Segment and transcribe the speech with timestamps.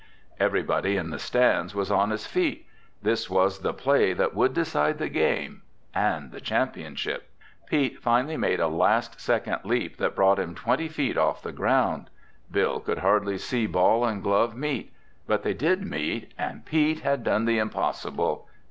[0.39, 2.65] Everybody in the stands was on his feet.
[3.03, 7.29] This was the play that would decide the game—and the championship.
[7.67, 12.09] Pete finally made a last second leap that brought him twenty feet off the ground.
[12.49, 14.91] Bill could hardly see ball and glove meet.
[15.27, 18.47] But they did meet and Pete had done the impossible!